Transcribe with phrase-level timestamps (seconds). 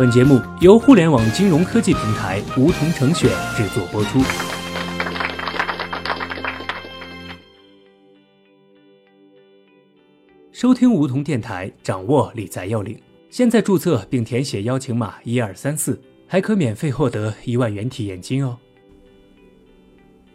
[0.00, 4.18] 本节目由互联网金融科技平台梧桐城选制作播出。
[10.52, 12.98] 收听梧桐电台，掌握理财要领。
[13.28, 18.56] 现在注册并填写邀请码一二三四，还可免费获得一万元体验金哦。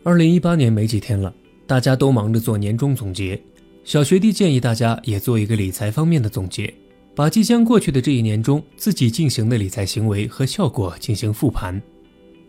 [0.04, 1.34] 二零一八年没几天了，
[1.66, 3.41] 大家都忙着做年终总结。
[3.84, 6.71] 小学弟建议大家也做一个理财方面的总结，
[7.16, 11.81] 把即将过去的这一年中自己进行的理财行为和效果进行复盘。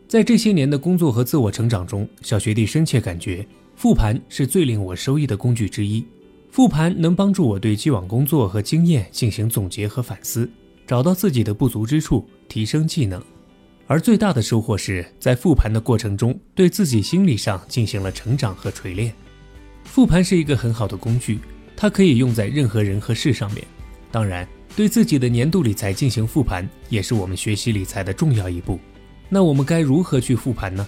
[0.09, 6.05] 在这些年的工作和自我成长中，小学弟深切感觉，复盘是最令我收益的工具之一。
[6.51, 10.51] 复盘能帮助我对既往工作和经验进行总结和反思，
[10.87, 13.23] 找到自己的不足之处，提升技能。
[13.87, 19.13] 而最大的收获是在复盘的过程中，对自己心理上进行了成长和锤炼。
[19.85, 21.39] 复盘是一个很好的工具，
[21.77, 23.63] 它可以用在任何人和事上面。
[24.11, 28.79] 当然，对自己的年度理财进行复盘，也是我们学习理财的重要一步。
[29.29, 30.87] 那我们该如何去复盘呢？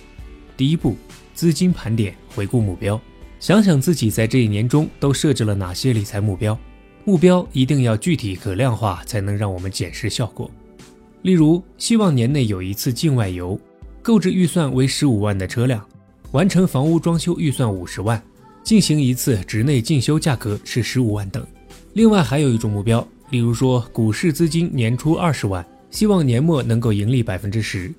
[0.56, 0.96] 第一步，
[1.34, 3.00] 资金盘点，回顾目标，
[3.38, 6.58] 想想自己在这一年中都设置了哪些理财目标。
[7.04, 10.50] 目标一定要具体可量化，才能让我们检视效果。
[11.22, 13.58] 例如，希望年内有一次境外游，
[14.02, 15.84] 购置预算为十五万的车辆，
[16.32, 18.22] 完成房屋装修预算五十万。
[18.62, 21.46] 进行一次职内进修，价格是十五万等。
[21.94, 27.92] 另外还有一种目标，例如说股市资金年初二十万，希望年末能够盈利百分之十，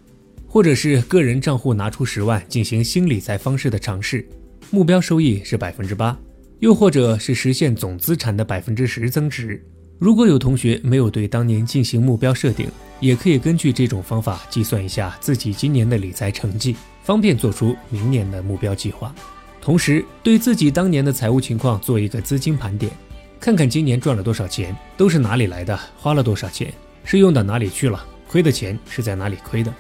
[0.48, 4.28] 或者是个人账户拿出十万进行新理财方式的尝试，
[4.72, 6.18] 目标收益是百分之八，
[6.60, 9.64] 又或者是实现总资产的百分之十增值。
[10.00, 12.68] 如果有同学没有对当年进行目标设定，
[13.00, 19.14] 也可以根据这种方法计算一下自己今年的理财成绩，方便做出明年的目标计划。
[19.62, 22.92] 同时，对自己当年的财务情况做一个资金盘点，
[23.40, 26.74] 看看今年赚了多少钱，都是哪里来的，花了多少钱，
[27.06, 29.74] 是用到哪里去了，亏的钱是在哪里亏的。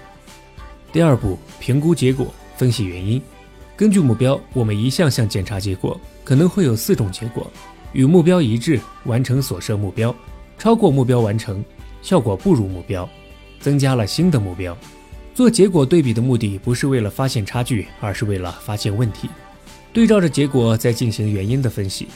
[0.93, 3.21] 第二步，评估结果，分析原因。
[3.75, 7.51] 根据目标，我们一项项检查结果，可能会有四种结果：
[7.91, 10.15] 与目标一致，完成所设目标，
[10.57, 11.63] 超过目标完成，
[12.01, 13.07] 效果不如目标，
[13.59, 14.75] 增加了新的目标。
[15.35, 19.29] 做结果对比的目的不是为了发现差距，而是为了发现问题。
[19.91, 22.07] 对照着结果再进行原因的分析，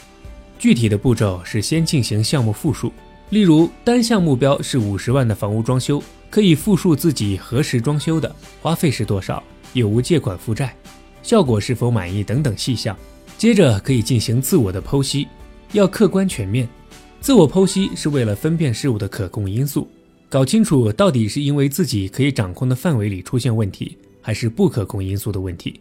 [0.64, 2.90] 具体的步骤是先进行项目复述，
[3.28, 10.74] 例如单项目标是五十万的房屋装修，可以复述自己何时装修的，花费是多少，有无借款负债，
[11.22, 12.96] 效果是否满意等等细项。
[13.36, 15.28] 接着可以进行自我的剖析，
[15.72, 16.66] 要客观全面。
[17.20, 19.86] 自我剖析是为了分辨事物的可控因素，
[20.30, 25.78] 搞清楚到底是因为自己可以掌控的范围里出现问题，还是不可控因素的问题。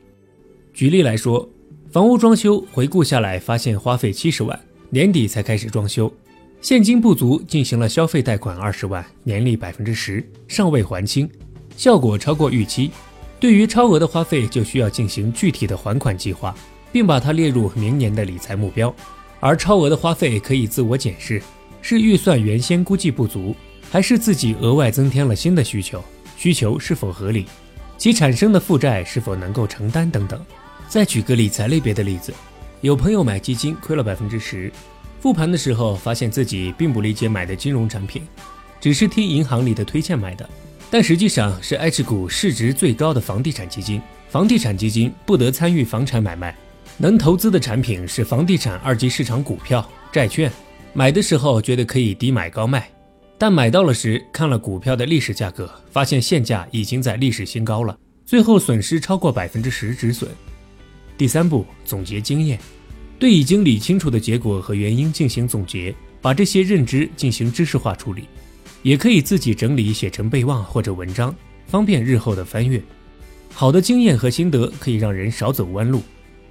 [0.73, 1.49] 举例来说。
[1.91, 4.59] 房屋装修回顾下来，发现花费七十万，
[4.93, 6.13] 年底才开始装修，
[6.61, 11.27] 现金不足，进行了消费贷款二十万，年利百分之十，尚未还清，
[11.75, 12.91] 效果超过预期。
[13.39, 16.53] 对于超额的花费，就需要进行具体的还款计划，
[16.91, 18.93] 并把它列入明年的理财目标。
[19.39, 21.41] 而超额的花费可以自我检视，
[21.81, 23.55] 是预算原先估计不足，
[23.89, 26.03] 还是自己额外增添了新的需求？
[26.37, 27.47] 需求是否合理？
[27.97, 30.07] 其产生的负债是否能够承担？
[30.11, 30.39] 等等。
[30.87, 32.31] 再举个理财类别的例子，
[32.83, 34.69] 有朋友买基金亏了百分之十，
[35.21, 38.27] 复盘的时候发现自己并不理解买的金融产品，
[38.81, 40.49] 只是听银行里的推荐买的，
[40.91, 44.01] 但实际上是 H 股市值最高的房地产基金。
[44.27, 46.53] 房地产基金不得参与房产买卖，
[46.97, 50.51] 能投资的产品是房地产二级市场股票、债券。
[50.91, 52.89] 买的时候觉得可以低买高卖，
[53.37, 60.29] 但买到了时看了股票的历史价格，发现现价已经在历史新高了，最后损失超过百分之十止损。
[61.17, 62.59] 第三步，总结经验，
[63.19, 68.23] 对已经理清楚的结果和原因进行总结，把这些认知进行知识化处理，
[68.81, 71.33] 也可以自己整理写成备忘或者文章，
[71.67, 72.81] 方便日后的翻阅。
[73.51, 76.01] 好的经验和心得可以让人少走弯路，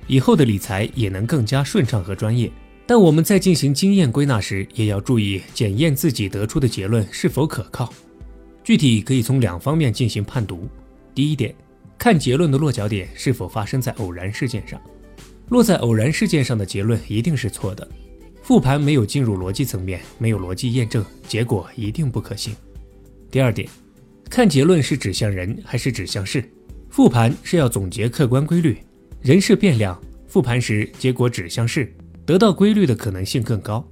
[0.06, 2.51] 以后的理财也能更加顺畅和专业。
[2.87, 7.93] 但我们在进行经验归纳时，也要注意检验自己得出的结论是否可靠。
[8.63, 10.69] 具体可以从两方面进行判读。
[11.15, 11.53] 第一点。
[12.03, 14.83] 看结论的落脚点是否发生在偶然事件上，
[15.51, 17.89] 落在偶然事件上的结论一定是错的。
[18.43, 22.57] 复盘没有进入逻辑层面，没有逻辑验证，结果一定不可信。
[23.31, 23.69] 第二点，
[24.28, 26.43] 看结论是指向人还是指向事？
[26.91, 28.78] 复盘是要总结客观规律，
[29.21, 29.97] 人事变量，
[30.27, 31.95] 复盘时结果指向事，
[32.27, 33.89] 得到规律的可能性更高。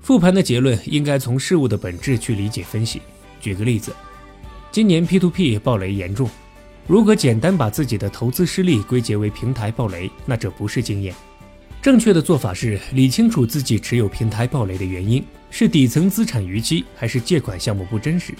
[0.00, 3.00] 复盘的结论应该从事物的本质去理解分析。
[3.40, 3.90] 举个例子，
[4.70, 6.28] 今年 P2P 暴雷严重。
[6.86, 11.14] 如果简单把自己的投资失利归结为平台暴雷，那这不是经验。
[11.80, 18.34] 正确的做法是理清楚自己持有平台暴雷的原因，是底层资产逾期，还是借款项目不真实？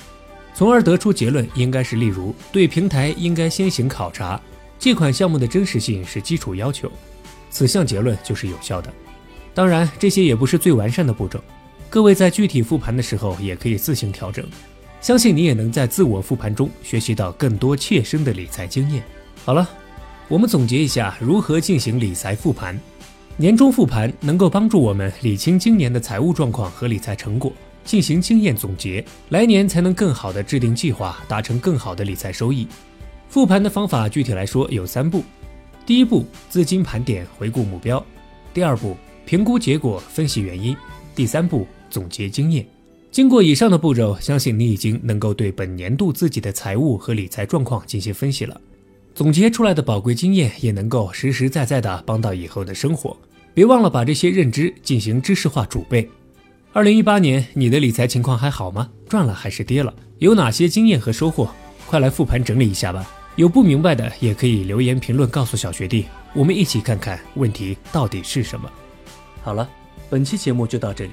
[0.54, 4.38] 从而得出结论，应该是例如对平台应该先行考察，
[4.78, 6.92] 借款项目的真实性是基础要求，
[7.50, 8.92] 此项结论就是有效的。
[9.54, 11.42] 当然，这些也不是最完善的步骤，
[11.88, 14.46] 各位在具体复盘的时候也可以自行调整。
[15.04, 19.04] 相信你也能在自我复盘中学习到更多切身的理财经验。
[19.44, 19.68] 好了，
[20.28, 22.80] 我们总结一下如何进行理财复盘。
[23.36, 27.52] 年终复盘能够帮助我们理清今年的财务状况和理财成果，
[27.84, 32.66] 进行经验总结，来年才能更好的制定计划，达成更好的理财收益。
[33.28, 35.22] 复盘的方法具体来说有三步：
[35.84, 38.02] 第一步，资金盘点回顾目标；
[38.54, 38.96] 第二步，
[39.26, 40.74] 评估结果分析原因；
[41.14, 42.64] 第三步，总结经验。
[43.14, 48.60] 经过以上的步骤，相信你已经能够对本年度自己的财务和理财状况进行分析了。
[49.14, 53.16] 总结出来的宝贵经验也能够实实在在的帮到以后的生活。
[53.54, 56.10] 别忘了把这些认知进行知识化储备。
[56.72, 58.90] 二零一八年你的理财情况还好吗？
[59.08, 59.94] 赚了还是跌了？
[60.18, 61.48] 有哪些经验和收获？
[61.86, 63.08] 快来复盘整理一下吧。
[63.36, 68.68] 有不明白的也可以留言评论告诉小学弟，我们一起看看问题到底是什么。
[69.40, 69.70] 好了，
[70.10, 71.12] 本期节目就到这里。